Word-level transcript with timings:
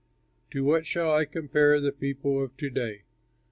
"To 0.49 0.63
what 0.63 0.87
shall 0.87 1.13
I 1.13 1.25
compare 1.25 1.79
the 1.79 1.91
people 1.91 2.43
of 2.43 2.57
to 2.57 2.71
day? 2.71 3.03